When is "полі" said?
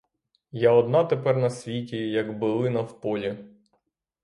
3.01-3.37